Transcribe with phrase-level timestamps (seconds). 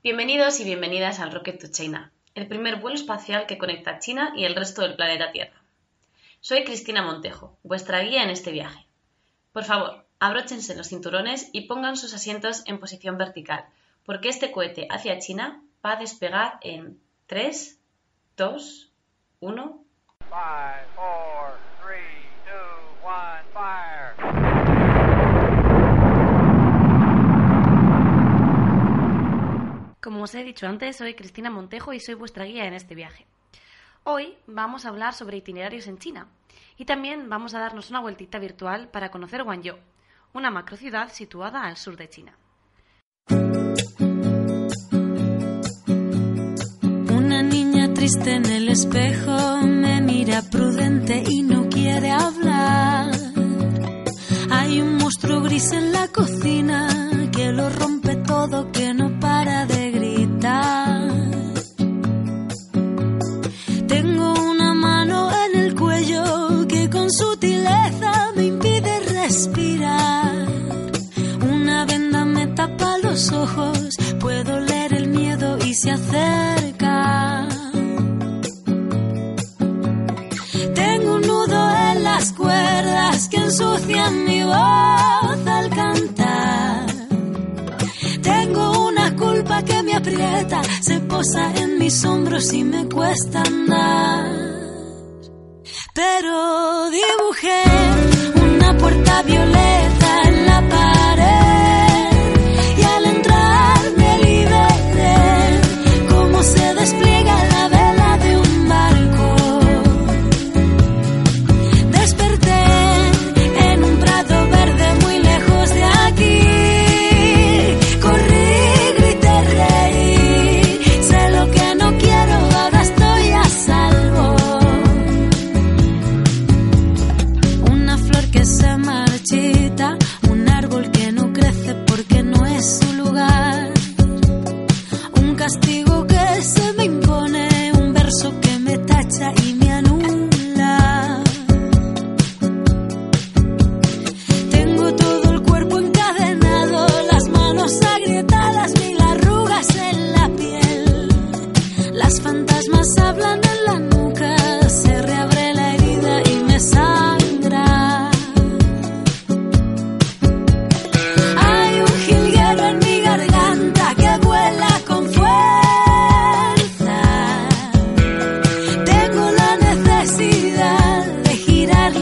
[0.00, 4.44] Bienvenidos y bienvenidas al Rocket to China, el primer vuelo espacial que conecta China y
[4.44, 5.60] el resto del planeta Tierra.
[6.40, 8.86] Soy Cristina Montejo, vuestra guía en este viaje.
[9.52, 13.64] Por favor, abróchense los cinturones y pongan sus asientos en posición vertical,
[14.06, 17.80] porque este cohete hacia China va a despegar en 3,
[18.36, 18.92] 2,
[19.40, 19.84] 1.
[30.18, 33.24] Como os he dicho antes, soy Cristina Montejo y soy vuestra guía en este viaje.
[34.02, 36.26] Hoy vamos a hablar sobre itinerarios en China
[36.76, 39.78] y también vamos a darnos una vueltita virtual para conocer Guangzhou,
[40.32, 42.36] una macrociudad situada al sur de China.
[47.20, 53.12] Una niña triste en el espejo me mira prudente y no quiere hablar.
[54.50, 56.88] Hay un monstruo gris en la cocina
[57.30, 57.97] que lo rompe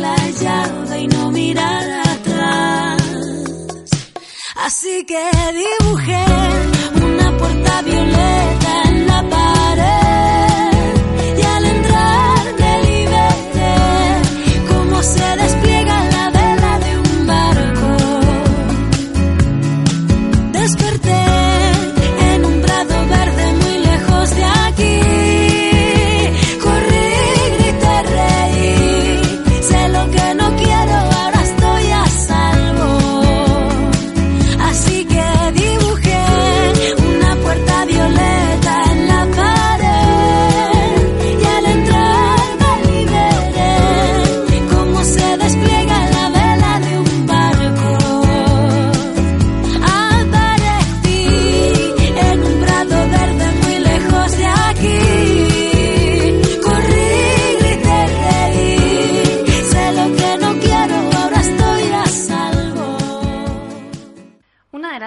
[0.06, 3.02] la llave y no mirar atrás.
[4.66, 5.22] Así que
[5.62, 6.24] dibujé
[7.08, 8.35] una puerta violeta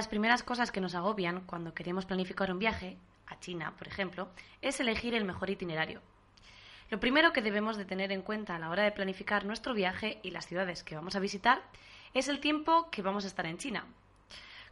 [0.10, 2.98] primeras cosas que nos agobian cuando queremos planificar un viaje,
[3.28, 4.30] a China, por ejemplo,
[4.62, 6.02] es elegir el mejor itinerario.
[6.90, 10.20] Lo primero que debemos de tener en cuenta a la hora de planificar nuestro viaje
[10.24, 11.62] y las ciudades que vamos a visitar
[12.14, 13.86] es el tiempo que vamos a estar en China.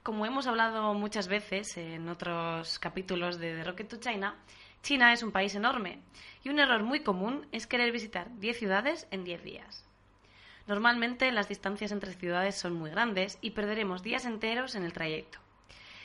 [0.01, 4.35] Como hemos hablado muchas veces en otros capítulos de The Rocket to China,
[4.81, 6.01] China es un país enorme
[6.43, 9.86] y un error muy común es querer visitar 10 ciudades en 10 días.
[10.67, 15.39] Normalmente las distancias entre ciudades son muy grandes y perderemos días enteros en el trayecto.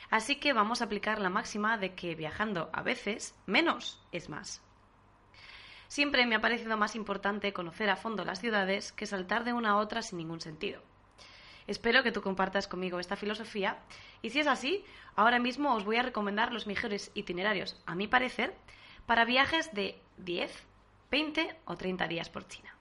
[0.09, 4.61] Así que vamos a aplicar la máxima de que viajando a veces menos es más.
[5.87, 9.71] Siempre me ha parecido más importante conocer a fondo las ciudades que saltar de una
[9.71, 10.81] a otra sin ningún sentido.
[11.67, 13.79] Espero que tú compartas conmigo esta filosofía
[14.21, 14.83] y si es así,
[15.15, 18.55] ahora mismo os voy a recomendar los mejores itinerarios, a mi parecer,
[19.05, 20.51] para viajes de 10,
[21.11, 22.75] 20 o 30 días por China.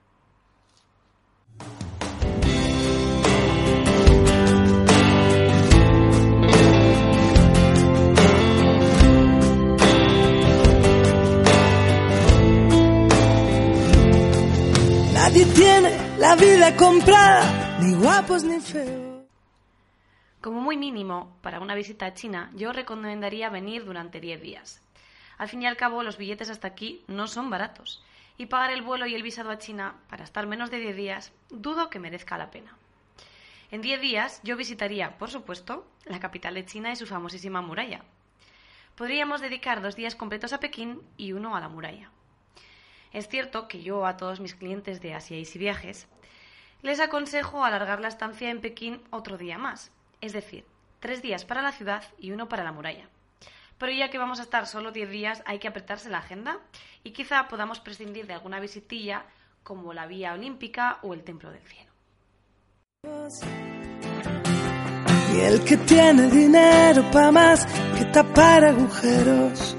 [20.42, 24.82] Como muy mínimo, para una visita a China, yo recomendaría venir durante 10 días.
[25.38, 28.04] Al fin y al cabo, los billetes hasta aquí no son baratos,
[28.36, 31.32] y pagar el vuelo y el visado a China para estar menos de 10 días
[31.48, 32.76] dudo que merezca la pena.
[33.70, 38.04] En 10 días yo visitaría, por supuesto, la capital de China y su famosísima muralla.
[38.96, 42.10] Podríamos dedicar dos días completos a Pekín y uno a la muralla.
[43.12, 46.06] Es cierto que yo a todos mis clientes de Asia y Viajes
[46.80, 50.64] les aconsejo alargar la estancia en Pekín otro día más, es decir,
[51.00, 53.08] tres días para la ciudad y uno para la muralla.
[53.78, 56.60] Pero ya que vamos a estar solo 10 días, hay que apretarse la agenda
[57.02, 59.24] y quizá podamos prescindir de alguna visitilla
[59.62, 61.90] como la Vía Olímpica o el Templo del Cielo.
[65.34, 69.76] Y el que tiene dinero pa' más que tapar agujeros.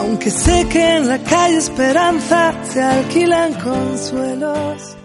[0.00, 4.96] Aunque sé que en la calle Esperanza se alquilan consuelos.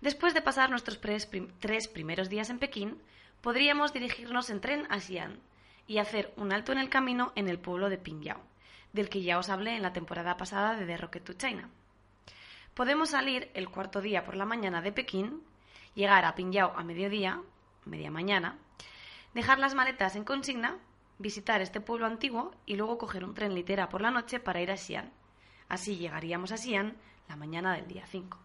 [0.00, 3.00] Después de pasar nuestros tres primeros días en Pekín,
[3.42, 5.38] podríamos dirigirnos en tren a Xi'an
[5.86, 8.40] y hacer un alto en el camino en el pueblo de Pingyao,
[8.92, 11.70] del que ya os hablé en la temporada pasada de The Rocket to China.
[12.74, 15.44] Podemos salir el cuarto día por la mañana de Pekín,
[15.94, 17.40] llegar a Pingyao a mediodía,
[17.84, 18.58] media mañana,
[19.32, 20.78] dejar las maletas en consigna,
[21.22, 24.70] visitar este pueblo antiguo y luego coger un tren litera por la noche para ir
[24.70, 25.10] a Xi'an.
[25.68, 26.96] Así llegaríamos a Xi'an
[27.28, 28.38] la mañana del día 5.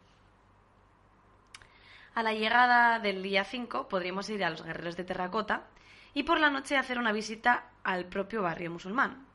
[2.13, 5.67] A la llegada del día 5 podríamos ir a los guerreros de terracota
[6.13, 9.27] y por la noche hacer una visita al propio barrio musulmán.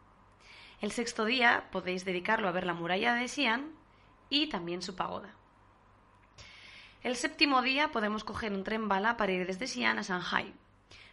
[0.81, 3.73] El sexto día podéis dedicarlo a ver la muralla de Xi'an
[4.31, 5.35] y también su pagoda.
[7.03, 10.55] El séptimo día podemos coger un tren bala para ir desde Xi'an a Shanghai.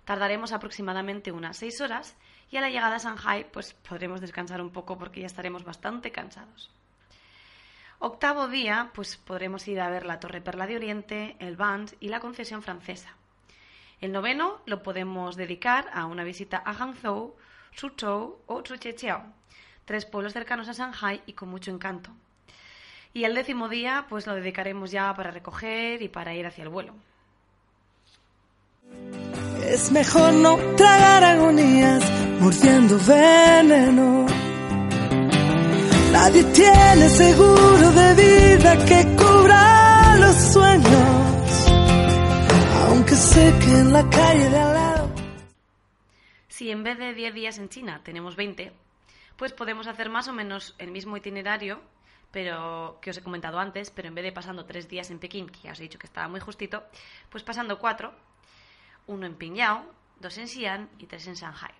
[0.09, 2.15] Tardaremos aproximadamente unas seis horas
[2.50, 6.11] y a la llegada a Shanghai pues podremos descansar un poco porque ya estaremos bastante
[6.11, 6.71] cansados.
[8.00, 12.09] Octavo día, pues podremos ir a ver la Torre Perla de Oriente, el Vans y
[12.09, 13.13] la concesión francesa.
[14.01, 17.35] El noveno lo podemos dedicar a una visita a Hangzhou,
[17.75, 19.21] Suzhou o Chuchechiao,
[19.85, 22.09] tres pueblos cercanos a Shanghai y con mucho encanto.
[23.13, 26.69] Y el décimo día, pues lo dedicaremos ya para recoger y para ir hacia el
[26.69, 26.95] vuelo.
[29.69, 32.04] Es mejor no tragar agonías
[32.39, 34.25] mordiendo veneno
[36.12, 41.68] Nadie tiene seguro de vida que cubra los sueños,
[42.88, 45.10] aunque sé que en la calle de al lado.
[46.48, 48.74] Si en vez de 10 días en China tenemos 20,
[49.38, 51.80] pues podemos hacer más o menos el mismo itinerario,
[52.31, 55.48] pero que os he comentado antes, pero en vez de pasando 3 días en Pekín,
[55.48, 56.83] que ya os he dicho que estaba muy justito,
[57.30, 58.12] pues pasando 4,
[59.09, 59.85] uno en Pingyao,
[60.21, 61.73] dos en Xi'an y tres en Shanghai.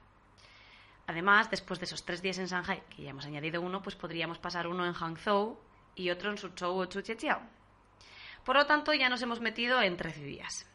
[1.05, 4.39] Además, después de esos tres días en Shanghai, que ya hemos añadido uno, pues podríamos
[4.39, 5.59] pasar uno en Hangzhou
[5.95, 7.41] y otro en Suzhou o Chuchechiao.
[8.45, 10.67] Por lo tanto, ya nos hemos metido en 13 días.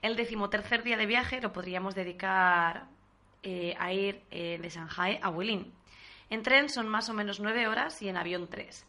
[0.00, 2.86] El decimotercer día de viaje lo podríamos dedicar
[3.42, 5.72] eh, a ir eh, de Shanghai a Huilin.
[6.30, 8.86] En tren son más o menos 9 horas y en avión 3.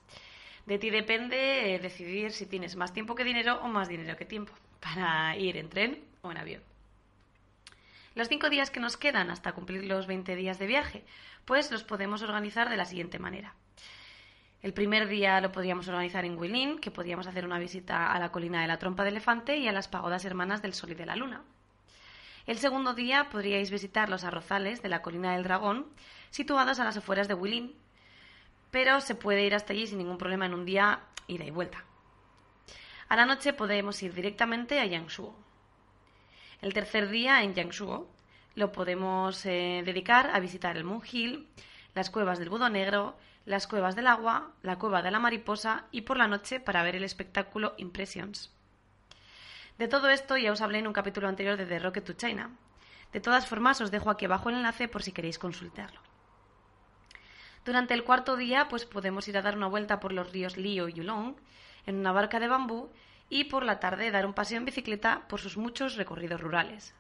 [0.66, 4.26] De ti depende eh, decidir si tienes más tiempo que dinero o más dinero que
[4.26, 6.69] tiempo para ir en tren o en avión.
[8.16, 11.06] Los cinco días que nos quedan hasta cumplir los 20 días de viaje,
[11.46, 13.54] pues los podemos organizar de la siguiente manera.
[14.62, 18.32] El primer día lo podríamos organizar en Huilin, que podríamos hacer una visita a la
[18.32, 21.06] colina de la trompa de elefante y a las pagodas hermanas del Sol y de
[21.06, 21.44] la Luna.
[22.46, 25.86] El segundo día podríais visitar los arrozales de la colina del dragón,
[26.30, 27.76] situados a las afueras de Huilin,
[28.72, 31.86] pero se puede ir hasta allí sin ningún problema en un día ida y vuelta.
[33.08, 35.36] A la noche podemos ir directamente a Yangshuo.
[36.62, 38.08] El tercer día en Yangshuo
[38.56, 41.48] lo podemos eh, dedicar a visitar el Moon Hill,
[41.96, 46.02] las cuevas del Budo Negro, las cuevas del agua, la cueva de la mariposa y
[46.02, 48.52] por la noche para ver el espectáculo Impressions.
[49.78, 52.52] De todo esto ya os hablé en un capítulo anterior de The Rocket to China.
[53.14, 56.02] De todas formas, os dejo aquí abajo el enlace por si queréis consultarlo.
[57.64, 60.90] Durante el cuarto día, pues podemos ir a dar una vuelta por los ríos Liu
[60.90, 61.36] y Yulong
[61.86, 62.90] en una barca de bambú
[63.30, 66.94] y por la tarde dar un paseo en bicicleta por sus muchos recorridos rurales.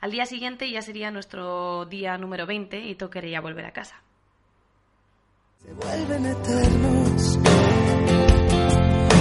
[0.00, 4.02] Al día siguiente ya sería nuestro día número 20 y tocaría volver a casa.
[5.64, 7.38] Se vuelven eternos.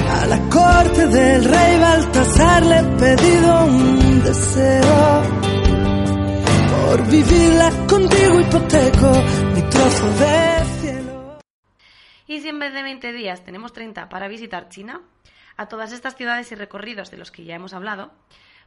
[0.07, 5.24] A la corte del rey Baltasar le he pedido un deseo.
[6.71, 9.12] Por vivirla contigo hipoteco
[9.53, 11.39] mi trozo de cielo.
[12.27, 15.01] Y si en vez de 20 días tenemos 30 para visitar China,
[15.57, 18.12] a todas estas ciudades y recorridos de los que ya hemos hablado,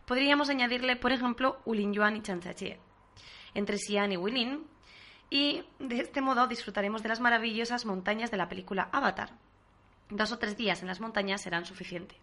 [0.07, 2.81] podríamos añadirle, por ejemplo, Ulinyuan y Chanchachie.
[3.55, 4.67] Entre Xi'an y Huilin
[5.31, 9.31] y de este modo disfrutaremos de las maravillosas montañas de la película Avatar.
[10.11, 12.17] Dos o tres días en las montañas serán suficiente.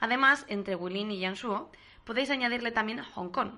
[0.00, 1.70] Además, entre Wulin y Yanshuo
[2.04, 3.50] podéis añadirle también Hong Kong.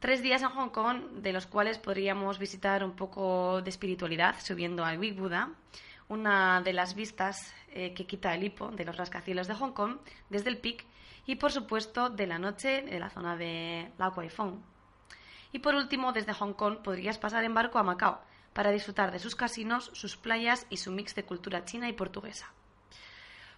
[0.00, 4.84] Tres días en Hong Kong, de los cuales podríamos visitar un poco de espiritualidad subiendo
[4.84, 5.50] al Big Buddha,
[6.08, 9.98] una de las vistas eh, que quita el hipo de los rascacielos de Hong Kong
[10.30, 10.84] desde el Peak
[11.26, 14.30] y, por supuesto, de la noche de la zona de Lau Kwai.
[15.52, 18.20] Y por último, desde Hong Kong podrías pasar en barco a Macao
[18.52, 22.50] para disfrutar de sus casinos, sus playas y su mix de cultura china y portuguesa.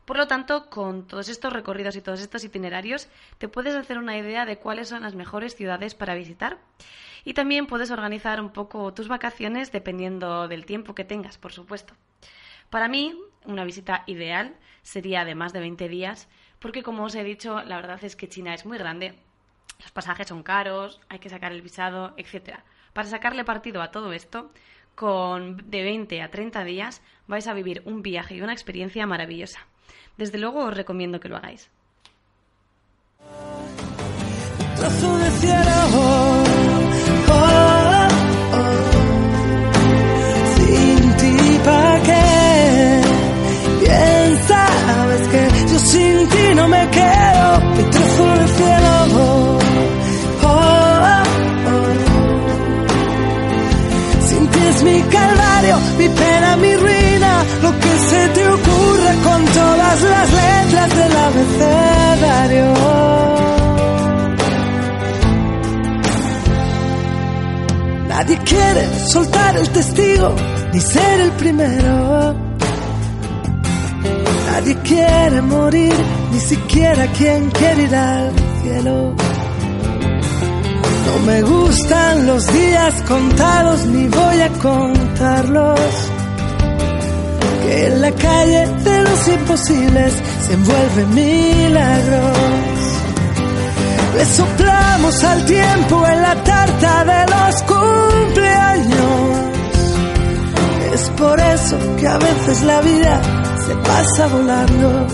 [0.05, 4.17] Por lo tanto, con todos estos recorridos y todos estos itinerarios, te puedes hacer una
[4.17, 6.57] idea de cuáles son las mejores ciudades para visitar
[7.25, 11.93] y también puedes organizar un poco tus vacaciones dependiendo del tiempo que tengas, por supuesto.
[12.71, 17.25] Para mí, una visita ideal sería de más de 20 días, porque como os he
[17.25, 19.15] dicho, la verdad es que China es muy grande,
[19.81, 22.59] los pasajes son caros, hay que sacar el visado, etc.
[22.93, 24.51] Para sacarle partido a todo esto,
[24.95, 29.61] con de 20 a 30 días vais a vivir un viaje y una experiencia maravillosa.
[30.17, 31.71] Desde luego os recomiendo que lo hagáis.
[45.91, 47.49] Sin ti no me quedo.
[47.93, 49.59] Trozo de cielo, oh,
[50.43, 50.59] oh,
[51.05, 51.85] oh.
[54.29, 59.45] Sin ti es mi calvario, mi pena, mi ruina, lo que se te ocurre con
[59.61, 62.67] todas las letras del abecedario.
[68.09, 70.35] Nadie quiere soltar el testigo
[70.73, 72.48] ni ser el primero.
[74.75, 75.95] Quiere morir,
[76.31, 78.33] ni siquiera quien quiere ir al
[78.63, 79.15] cielo.
[81.07, 85.81] No me gustan los días contados, ni voy a contarlos.
[87.63, 90.13] Que en la calle de los imposibles
[90.47, 92.39] se envuelven milagros.
[94.17, 99.19] Le soplamos al tiempo en la tarta de los cumpleaños.
[100.93, 103.38] Es por eso que a veces la vida
[103.69, 105.07] se pasa volando.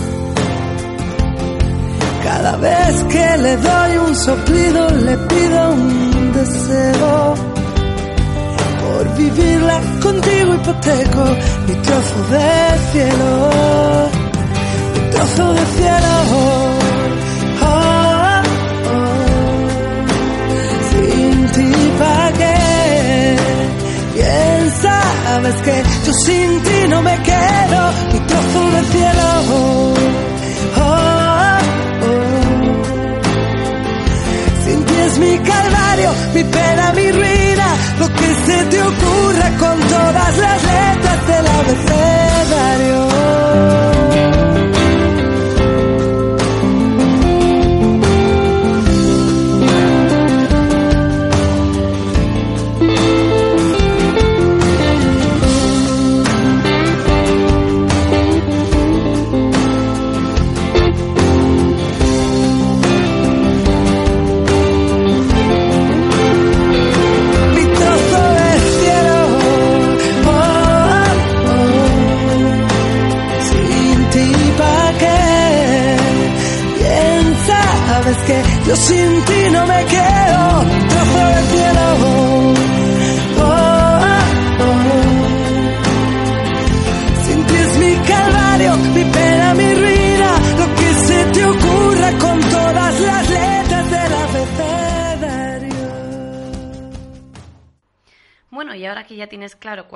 [2.23, 7.35] Cada vez que le doy un soplido le pido un deseo.
[8.81, 11.23] Por vivirla contigo hipoteco
[11.67, 12.49] mi trozo de
[12.91, 13.31] cielo.
[14.93, 16.13] Mi trozo de cielo.
[17.61, 17.75] Oh,
[18.09, 18.43] oh.
[20.89, 22.55] Sin ti pa' qué.
[25.25, 27.81] Sabes que yo sin ti no me quedo.
[28.13, 29.27] Mi trozo de cielo.
[29.51, 29.93] Oh,
[30.77, 31.57] oh.
[34.65, 37.67] Sin ti es mi calvario, mi pena, mi ruina,
[37.99, 43.05] lo que se te ocurra con todas las letras del abecedario.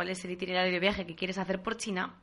[0.09, 2.15] Es el itinerario de viaje que quieres hacer por China,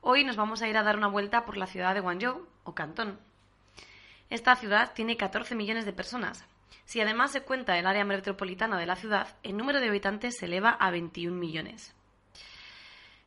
[0.00, 2.74] hoy nos vamos a ir a dar una vuelta por la ciudad de Guangzhou, o
[2.74, 3.18] Cantón.
[4.30, 6.44] Esta ciudad tiene 14 millones de personas.
[6.84, 10.46] Si además se cuenta el área metropolitana de la ciudad, el número de habitantes se
[10.46, 11.94] eleva a 21 millones.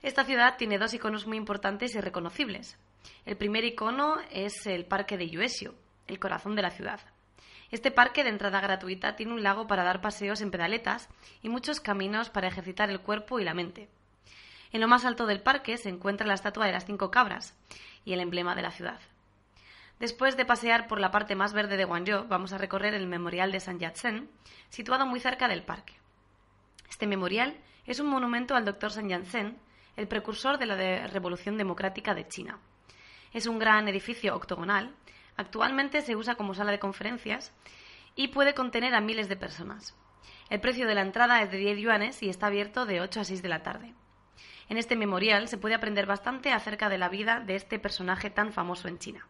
[0.02, 2.78] Esta ciudad tiene dos iconos muy importantes y reconocibles.
[3.26, 5.76] El primer icono es el Parque de Yuesio,
[6.08, 7.00] el corazón de la ciudad.
[7.72, 11.10] Este parque de entrada gratuita tiene un lago para dar paseos en pedaletas
[11.42, 13.90] y muchos caminos para ejercitar el cuerpo y la mente.
[14.72, 17.58] En lo más alto del parque se encuentra la estatua de las cinco cabras
[18.04, 19.00] y el emblema de la ciudad.
[20.00, 23.52] Después de pasear por la parte más verde de Guangzhou, vamos a recorrer el memorial
[23.52, 24.30] de San Yat-sen,
[24.70, 25.94] situado muy cerca del parque.
[26.90, 27.56] Este memorial
[27.86, 29.58] es un monumento al doctor Sun Yat-sen,
[29.96, 32.60] el precursor de la Revolución Democrática de China.
[33.32, 34.94] Es un gran edificio octogonal.
[35.38, 37.54] Actualmente se usa como sala de conferencias
[38.16, 39.96] y puede contener a miles de personas.
[40.50, 43.24] El precio de la entrada es de 10 yuanes y está abierto de 8 a
[43.24, 43.94] 6 de la tarde.
[44.70, 48.52] En este memorial se puede aprender bastante acerca de la vida de este personaje tan
[48.52, 49.28] famoso en China.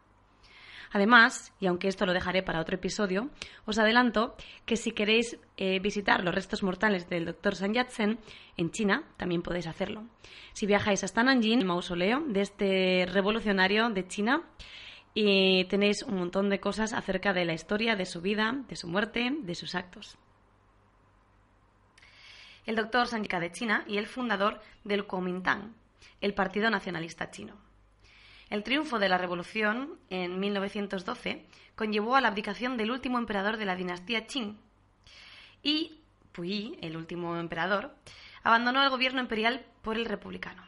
[0.92, 3.30] Además, y aunque esto lo dejaré para otro episodio,
[3.65, 7.56] os adelanto que si queréis eh, visitar los restos mortales del Dr.
[7.56, 8.18] Sun Yat-sen
[8.56, 10.06] en China, también podéis hacerlo.
[10.54, 14.44] Si viajáis hasta Nanjing, el mausoleo de este revolucionario de China,
[15.13, 18.88] y tenéis un montón de cosas acerca de la historia, de su vida, de su
[18.88, 20.18] muerte, de sus actos.
[22.65, 25.74] El doctor Sun de China y el fundador del Kuomintang,
[26.19, 27.53] el Partido Nacionalista Chino.
[28.50, 31.45] El triunfo de la revolución en 1912
[31.75, 34.57] conllevó a la abdicación del último emperador de la dinastía Qing
[35.62, 36.00] y
[36.31, 37.95] Puyi, el último emperador,
[38.43, 40.63] abandonó el gobierno imperial por el republicano.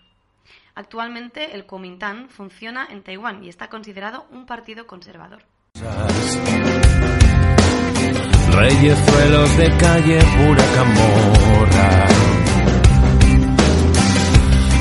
[0.75, 5.43] Actualmente el Kuomintang funciona en Taiwán y está considerado un partido conservador.
[8.57, 8.97] Reyes
[9.57, 12.07] de calle, pura camorra.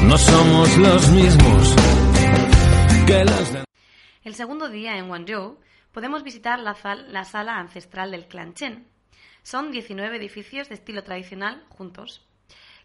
[0.04, 1.76] No somos los mismos
[4.25, 5.61] el segundo día en Guangzhou
[5.92, 6.76] podemos visitar la,
[7.09, 8.88] la sala ancestral del clan Chen.
[9.45, 12.26] Son 19 edificios de estilo tradicional juntos.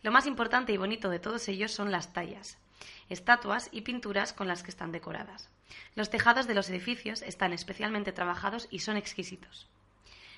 [0.03, 2.59] Lo más importante y bonito de todos ellos son las tallas,
[3.09, 5.49] estatuas y pinturas con las que están decoradas.
[5.95, 9.67] Los tejados de los edificios están especialmente trabajados y son exquisitos.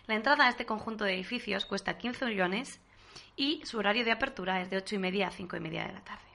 [0.05, 2.81] La entrada a este conjunto de edificios cuesta 15 millones
[3.37, 5.93] y su horario de apertura es de 8 y media a 5 y media de
[5.93, 6.25] la tarde.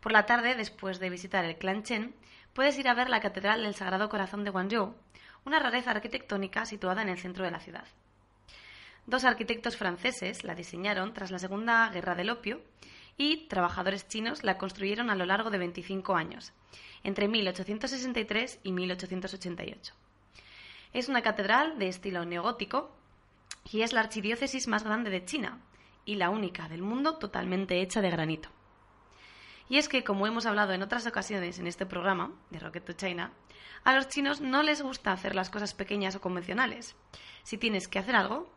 [0.00, 2.14] Por la tarde, después de visitar el clan Chen,
[2.54, 4.96] puedes ir a ver la Catedral del Sagrado Corazón de Guangzhou,
[5.44, 7.86] una rareza arquitectónica situada en el centro de la ciudad.
[9.06, 12.60] Dos arquitectos franceses la diseñaron tras la Segunda Guerra del Opio
[13.16, 16.52] y trabajadores chinos la construyeron a lo largo de 25 años,
[17.04, 19.94] entre 1863 y 1888.
[20.92, 22.90] Es una catedral de estilo neogótico
[23.70, 25.60] y es la archidiócesis más grande de China
[26.04, 28.48] y la única del mundo totalmente hecha de granito.
[29.68, 32.92] Y es que, como hemos hablado en otras ocasiones en este programa de Rocket to
[32.92, 33.32] China,
[33.84, 36.94] a los chinos no les gusta hacer las cosas pequeñas o convencionales.
[37.42, 38.48] Si tienes que hacer algo,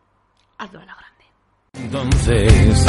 [0.58, 1.26] hazlo a la grande.
[1.74, 2.86] Entonces,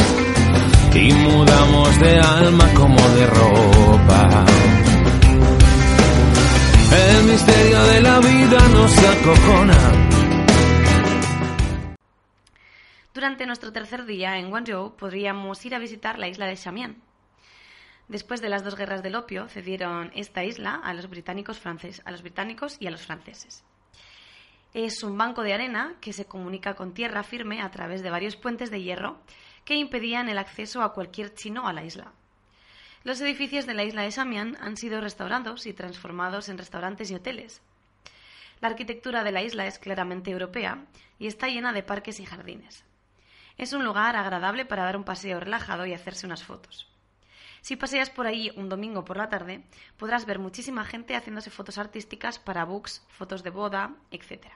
[0.95, 4.90] y mudamos de alma como de ropa.
[6.93, 10.09] El misterio de la vida nos acojona.
[13.15, 16.97] Durante nuestro tercer día en Guangzhou podríamos ir a visitar la isla de Shamian
[18.09, 22.23] Después de las dos guerras del opio, cedieron esta isla a los británicos, a los
[22.23, 23.63] británicos y a los franceses.
[24.75, 28.35] Es un banco de arena que se comunica con tierra firme a través de varios
[28.35, 29.19] puentes de hierro
[29.65, 32.13] que impedían el acceso a cualquier chino a la isla.
[33.03, 37.15] Los edificios de la isla de Samian han sido restaurados y transformados en restaurantes y
[37.15, 37.63] hoteles.
[38.61, 40.85] La arquitectura de la isla es claramente europea
[41.19, 42.85] y está llena de parques y jardines.
[43.57, 46.89] Es un lugar agradable para dar un paseo relajado y hacerse unas fotos.
[47.63, 49.65] Si paseas por ahí un domingo por la tarde,
[49.97, 54.47] podrás ver muchísima gente haciéndose fotos artísticas para books, fotos de boda, etc.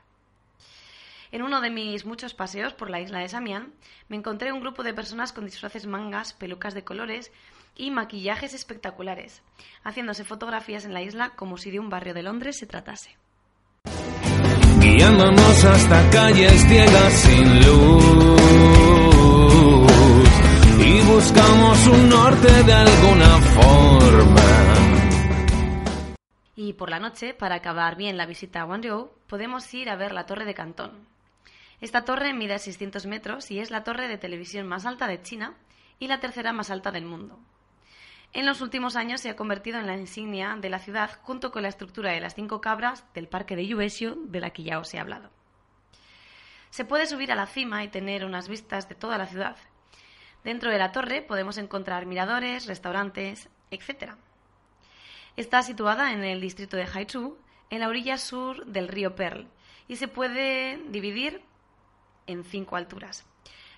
[1.33, 3.73] En uno de mis muchos paseos por la isla de Samián,
[4.09, 7.33] me encontré un grupo de personas con disfraces mangas, pelucas de colores
[7.77, 9.43] y maquillajes espectaculares,
[9.83, 13.17] haciéndose fotografías en la isla como si de un barrio de Londres se tratase.
[14.81, 18.35] Guiándonos hasta calles ciegas sin luz
[20.79, 24.45] y buscamos un norte de alguna forma.
[26.57, 30.13] Y por la noche, para acabar bien la visita a Guangzhou, podemos ir a ver
[30.13, 30.93] la Torre de Cantón.
[31.81, 35.55] Esta torre mide 600 metros y es la torre de televisión más alta de China
[35.99, 37.39] y la tercera más alta del mundo.
[38.35, 41.63] En los últimos años se ha convertido en la insignia de la ciudad junto con
[41.63, 44.93] la estructura de las cinco cabras del parque de Yuesio de la que ya os
[44.93, 45.31] he hablado.
[46.69, 49.57] Se puede subir a la cima y tener unas vistas de toda la ciudad,
[50.45, 54.13] Dentro de la torre podemos encontrar miradores, restaurantes, etc.
[55.37, 57.39] Está situada en el distrito de Haichu,
[57.71, 59.49] en la orilla sur del río Pearl,
[59.89, 61.41] y se puede dividir
[62.27, 63.25] en cinco alturas.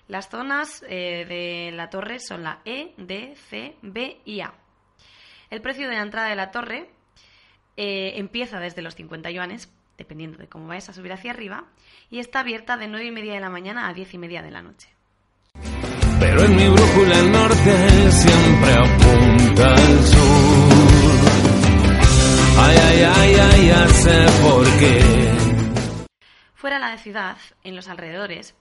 [0.07, 4.53] Las zonas eh, de la torre son la E, D, C, B y A.
[5.49, 6.89] El precio de la entrada de la torre
[7.75, 11.65] eh, empieza desde los 50 yuanes, dependiendo de cómo vayas a subir hacia arriba,
[12.09, 14.51] y está abierta de 9 y media de la mañana a 10 y media de
[14.51, 14.89] la noche.
[16.19, 20.77] Pero en mi brújula el norte siempre apunta al sur.
[22.59, 25.01] Ay, ay, ay, ay, ya sé por qué.
[26.55, 28.55] Fuera de la ciudad, en los alrededores,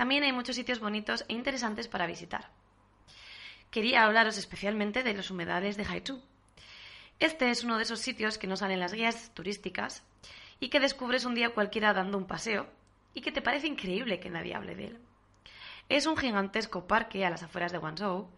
[0.00, 2.48] también hay muchos sitios bonitos e interesantes para visitar.
[3.70, 6.22] Quería hablaros especialmente de los humedales de Haichu.
[7.18, 10.02] Este es uno de esos sitios que no salen en las guías turísticas
[10.58, 12.66] y que descubres un día cualquiera dando un paseo
[13.12, 14.98] y que te parece increíble que nadie hable de él.
[15.90, 18.30] es un gigantesco parque a las afueras de Guangzhou.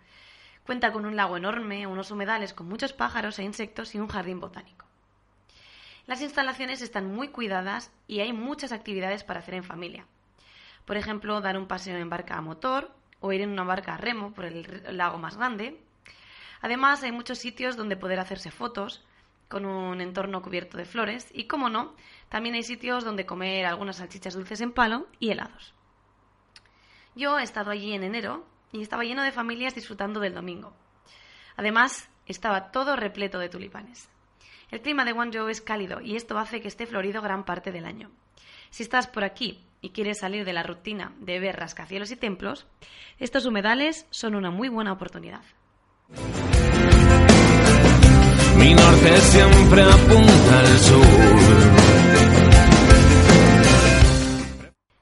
[0.66, 4.40] Cuenta con un lago enorme, unos humedales con muchos pájaros e insectos y un jardín
[4.40, 4.86] botánico.
[6.08, 10.08] Las instalaciones están muy cuidadas y hay muchas actividades para hacer en familia.
[10.84, 12.90] Por ejemplo, dar un paseo en barca a motor
[13.20, 15.80] o ir en una barca a remo por el lago más grande.
[16.60, 19.04] Además, hay muchos sitios donde poder hacerse fotos
[19.48, 21.94] con un entorno cubierto de flores y, como no,
[22.28, 25.74] también hay sitios donde comer algunas salchichas dulces en palo y helados.
[27.14, 30.72] Yo he estado allí en enero y estaba lleno de familias disfrutando del domingo.
[31.56, 34.08] Además, estaba todo repleto de tulipanes.
[34.70, 37.84] El clima de Guangzhou es cálido y esto hace que esté florido gran parte del
[37.84, 38.10] año.
[38.70, 42.66] Si estás por aquí y quieres salir de la rutina de ver rascacielos y templos,
[43.18, 45.42] estos humedales son una muy buena oportunidad.
[48.56, 51.04] Mi norte siempre apunta al sur.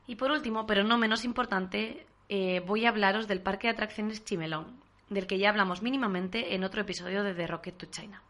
[0.07, 4.25] Y por último, pero no menos importante, eh, voy a hablaros del parque de atracciones
[4.25, 8.23] Chimelong, del que ya hablamos mínimamente en otro episodio de The Rocket to China.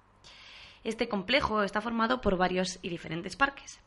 [0.83, 3.81] Este complejo está formado por varios y diferentes parques.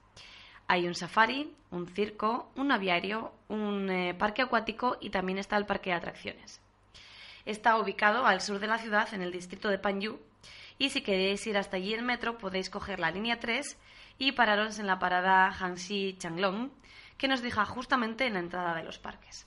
[0.74, 5.68] Hay un safari, un circo, un aviario, un eh, parque acuático y también está el
[5.68, 6.64] parque de atracciones.
[7.46, 10.18] Está ubicado al sur de la ciudad, en el distrito de Panyu,
[10.80, 13.78] y si queréis ir hasta allí en metro podéis coger la línea 3
[14.18, 16.72] y pararos en la parada Hanxi Changlong,
[17.20, 19.46] que nos deja justamente en la entrada de los parques.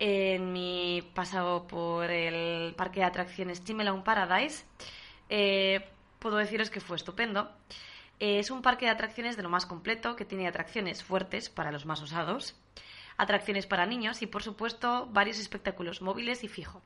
[0.00, 4.64] En mi pasado por el parque de atracciones Chimelong Paradise,
[5.28, 5.88] eh,
[6.18, 7.52] puedo deciros que fue estupendo.
[8.20, 11.72] Eh, es un parque de atracciones de lo más completo, que tiene atracciones fuertes para
[11.72, 12.54] los más osados,
[13.16, 16.82] atracciones para niños y, por supuesto, varios espectáculos móviles y fijo.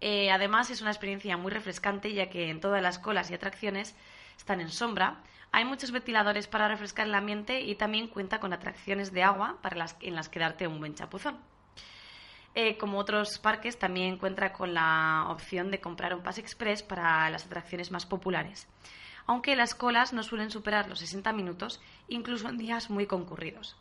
[0.00, 3.94] Eh, además, es una experiencia muy refrescante, ya que en todas las colas y atracciones
[4.36, 5.22] están en sombra.
[5.52, 9.76] Hay muchos ventiladores para refrescar el ambiente y también cuenta con atracciones de agua para
[9.76, 11.38] las, en las que darte un buen chapuzón.
[12.54, 17.30] Eh, como otros parques, también cuenta con la opción de comprar un pase express para
[17.30, 18.68] las atracciones más populares,
[19.26, 23.76] aunque las colas no suelen superar los 60 minutos, incluso en días muy concurridos.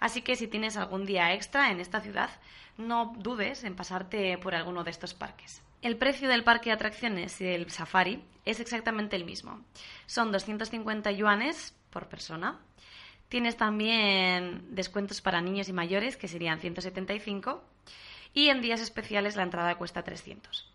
[0.00, 2.30] Así que si tienes algún día extra en esta ciudad,
[2.76, 5.62] no dudes en pasarte por alguno de estos parques.
[5.82, 9.62] El precio del parque de atracciones y del safari es exactamente el mismo.
[10.06, 12.58] Son 250 yuanes por persona.
[13.28, 17.62] Tienes también descuentos para niños y mayores, que serían 175
[18.32, 20.70] y en días especiales la entrada cuesta 300.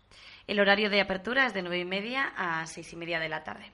[0.46, 3.44] El horario de apertura es de 9 y media a 6 y media de la
[3.44, 3.70] tarde.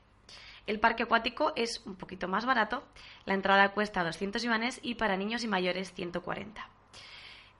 [0.68, 2.84] El parque acuático es un poquito más barato,
[3.24, 6.68] la entrada cuesta 200 yuanes y para niños y mayores 140.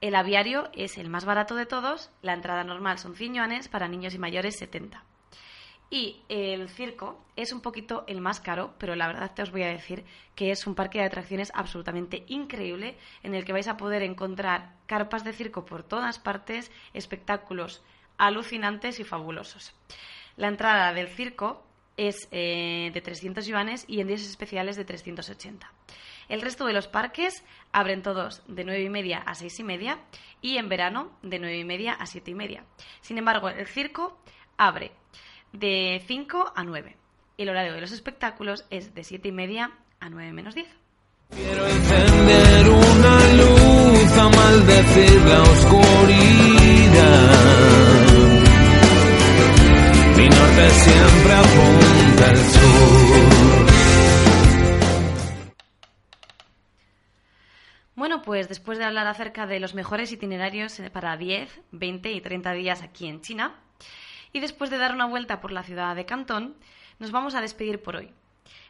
[0.03, 3.89] El aviario es el más barato de todos, la entrada normal son 100 yuanes, para
[3.89, 5.03] niños y mayores 70.
[5.89, 9.63] Y el circo es un poquito el más caro, pero la verdad te os voy
[9.63, 13.79] a decir que es un parque de atracciones absolutamente increíble en el que vais a
[13.79, 17.83] poder encontrar carpas de circo por todas partes, espectáculos
[18.19, 19.75] alucinantes y fabulosos.
[20.37, 21.65] La entrada del circo
[21.99, 25.71] es eh, de 300 yuanes y en días especiales de 380.
[26.29, 29.99] El resto de los parques abren todos de 9 y media a 6 y media
[30.41, 32.65] y en verano de 9 y media a 7 y media.
[33.01, 34.19] Sin embargo, el circo
[34.57, 34.93] abre
[35.53, 36.97] de 5 a 9.
[37.39, 40.69] El horario de los espectáculos es de 7 y media a 9 menos 10.
[41.31, 46.69] Quiero encender una luz a maldecir la oscuridad.
[50.17, 51.88] Mi norte siempre apunta
[57.99, 62.53] Bueno, pues después de hablar acerca de los mejores itinerarios para 10, 20 y 30
[62.53, 63.57] días aquí en China,
[64.33, 66.57] y después de dar una vuelta por la ciudad de Cantón,
[67.01, 68.13] nos vamos a despedir por hoy.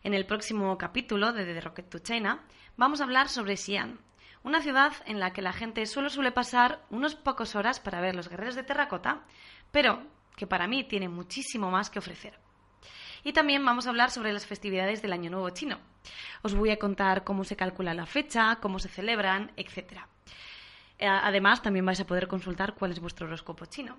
[0.03, 2.41] En el próximo capítulo de The Rocket to China
[2.77, 3.99] vamos a hablar sobre Xi'an,
[4.45, 8.15] una ciudad en la que la gente solo suele pasar unos pocos horas para ver
[8.15, 9.25] los guerreros de terracota,
[9.71, 10.03] pero
[10.37, 12.48] que para mí tiene muchísimo más que ofrecer.
[13.25, 15.79] Y también vamos a hablar sobre las festividades del Año Nuevo chino.
[16.43, 20.01] Os voy a contar cómo se calcula la fecha, cómo se celebran, etc.
[21.01, 23.97] Además, también vais a poder consultar cuál es vuestro horóscopo chino.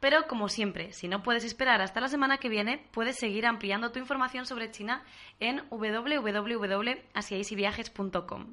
[0.00, 3.92] Pero, como siempre, si no puedes esperar hasta la semana que viene, puedes seguir ampliando
[3.92, 5.04] tu información sobre China
[5.40, 8.46] en www.asiaisyviajes.com.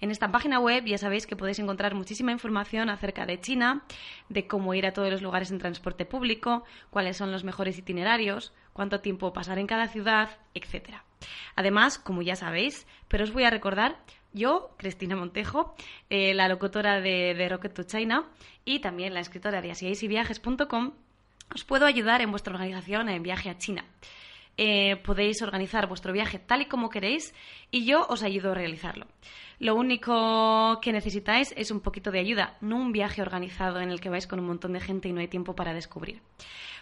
[0.00, 3.84] En esta página web ya sabéis que podéis encontrar muchísima información acerca de China,
[4.28, 8.52] de cómo ir a todos los lugares en transporte público, cuáles son los mejores itinerarios,
[8.74, 10.96] cuánto tiempo pasar en cada ciudad, etc.
[11.56, 13.96] Además, como ya sabéis, pero os voy a recordar,
[14.32, 15.74] yo, Cristina Montejo,
[16.10, 18.24] eh, la locutora de, Rocket to China
[18.64, 20.92] y también la escritora de asiaisyviajes.com,
[21.54, 23.84] os puedo ayudar en vuestra organización en viaje a China.
[24.64, 27.34] Eh, podéis organizar vuestro viaje tal y como queréis
[27.72, 29.08] y yo os ayudo a realizarlo.
[29.58, 34.00] Lo único que necesitáis es un poquito de ayuda, no un viaje organizado en el
[34.00, 36.22] que vais con un montón de gente y no hay tiempo para descubrir.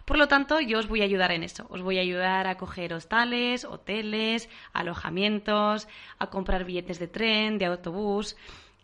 [0.05, 1.67] Por lo tanto, yo os voy a ayudar en eso.
[1.71, 5.89] Os voy a ayudar a coger hostales, hoteles, alojamientos,
[6.19, 8.37] a comprar billetes de tren, de autobús.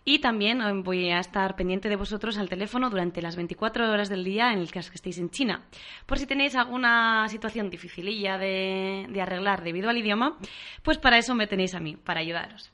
[0.09, 4.23] Y también voy a estar pendiente de vosotros al teléfono durante las 24 horas del
[4.23, 5.67] día en el que estéis en China.
[6.07, 10.39] Por si tenéis alguna situación dificililla de, de arreglar debido al idioma,
[10.85, 12.73] pues para eso me tenéis a mí, para ayudaros.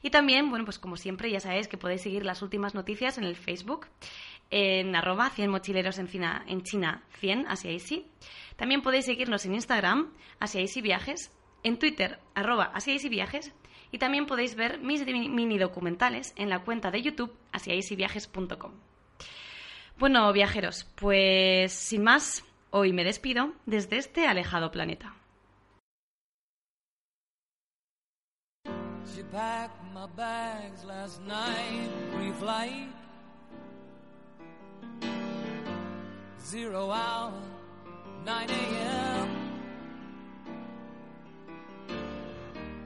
[0.00, 3.24] Y también, bueno, pues como siempre, ya sabéis que podéis seguir las últimas noticias en
[3.24, 3.88] el Facebook,
[4.50, 8.06] en arroba 100 mochileros en China, en China 100, hacia Easy.
[8.56, 11.30] También podéis seguirnos en Instagram, hacia Viajes,
[11.62, 13.54] en Twitter, arroba hacia Viajes,
[13.94, 18.72] y también podéis ver mis mini documentales en la cuenta de YouTube, hacia easyviajes.com.
[20.00, 25.14] Bueno, viajeros, pues sin más, hoy me despido desde este alejado planeta.
[29.14, 32.90] She packed my bags last night, pre-flight.
[36.40, 37.32] Zero hour,
[38.24, 39.23] 9 a.m.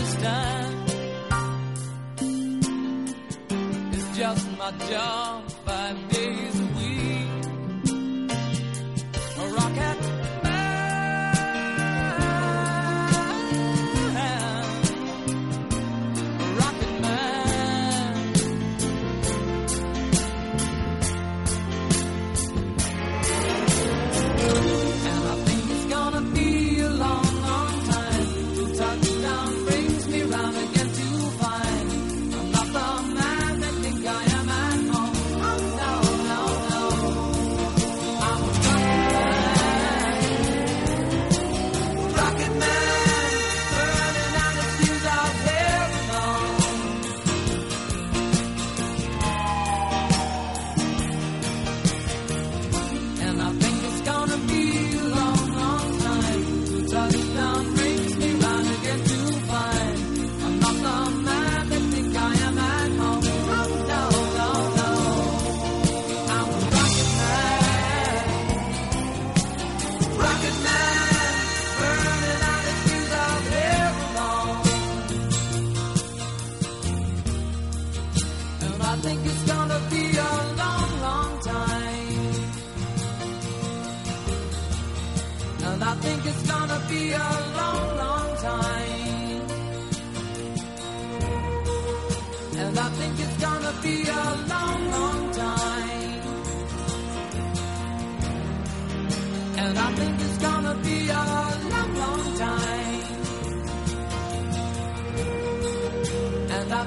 [0.00, 0.90] Understand.
[3.92, 5.49] It's just my job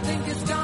[0.04, 0.63] think it's gonna